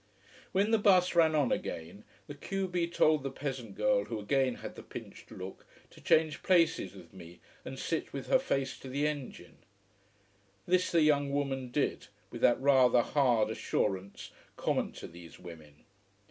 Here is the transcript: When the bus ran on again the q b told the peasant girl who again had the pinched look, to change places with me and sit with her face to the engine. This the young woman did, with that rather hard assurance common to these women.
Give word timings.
When 0.51 0.71
the 0.71 0.79
bus 0.79 1.13
ran 1.13 1.35
on 1.35 1.51
again 1.51 2.05
the 2.25 2.33
q 2.33 2.67
b 2.67 2.87
told 2.87 3.21
the 3.21 3.29
peasant 3.29 3.75
girl 3.75 4.05
who 4.05 4.17
again 4.19 4.55
had 4.55 4.73
the 4.73 4.81
pinched 4.81 5.29
look, 5.29 5.63
to 5.91 6.01
change 6.01 6.41
places 6.41 6.95
with 6.95 7.13
me 7.13 7.39
and 7.63 7.77
sit 7.77 8.11
with 8.11 8.25
her 8.25 8.39
face 8.39 8.79
to 8.79 8.89
the 8.89 9.05
engine. 9.05 9.57
This 10.65 10.91
the 10.91 11.03
young 11.03 11.29
woman 11.29 11.69
did, 11.69 12.07
with 12.31 12.41
that 12.41 12.59
rather 12.59 13.03
hard 13.03 13.51
assurance 13.51 14.31
common 14.57 14.91
to 14.93 15.07
these 15.07 15.37
women. 15.37 15.83